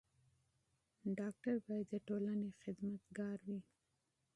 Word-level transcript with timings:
ډاکټر 1.17 1.55
بايد 1.65 1.87
د 1.91 1.95
ټولني 2.07 2.49
خدمت 2.61 3.01
ګار 3.17 3.39
وي. 3.47 3.59